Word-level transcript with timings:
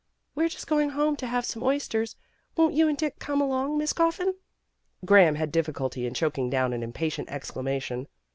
"We're 0.33 0.49
just 0.49 0.65
going 0.65 0.89
home 0.89 1.15
to 1.17 1.27
have 1.27 1.45
some 1.45 1.61
oysters. 1.61 2.15
Won't 2.55 2.73
you 2.73 2.87
and 2.87 2.97
Dick 2.97 3.19
come 3.19 3.39
along, 3.39 3.77
Miss 3.77 3.93
Coffin?" 3.93 4.33
Graham 5.05 5.35
had 5.35 5.51
difficulty 5.51 6.07
in 6.07 6.15
choking 6.15 6.49
down 6.49 6.73
an 6.73 6.81
impatient 6.81 7.29
exclamation. 7.29 8.07